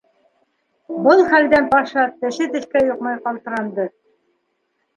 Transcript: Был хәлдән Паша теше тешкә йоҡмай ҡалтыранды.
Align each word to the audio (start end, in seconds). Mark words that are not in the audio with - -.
Был 1.07 1.21
хәлдән 1.33 1.67
Паша 1.75 2.07
теше 2.23 2.49
тешкә 2.57 2.83
йоҡмай 2.89 3.23
ҡалтыранды. 3.29 3.89